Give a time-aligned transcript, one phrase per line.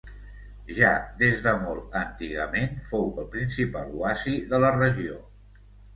[0.77, 5.21] Ja des de molt antigament fou el principal oasi de la regió.